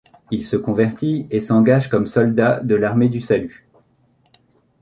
Il 0.31 0.43
se 0.43 0.55
convertit 0.55 1.27
et 1.29 1.39
s'engage 1.39 1.87
comme 1.87 2.07
soldat 2.07 2.59
de 2.61 2.73
l'Armée 2.73 3.07
du 3.07 3.21
salut. 3.21 3.67